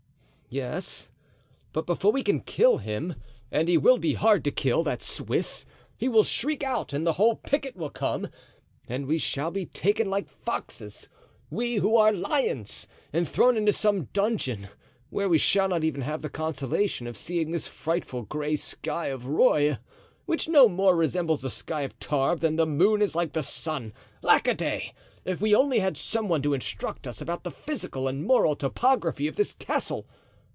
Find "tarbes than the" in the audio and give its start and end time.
21.97-22.65